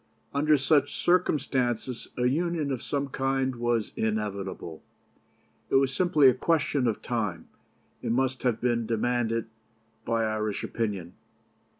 [0.33, 4.81] Under such circumstances a Union of some kind was inevitable.
[5.69, 7.49] It was simply a question of time,
[8.01, 9.45] and must have been demanded
[10.03, 11.13] by Irish opinion.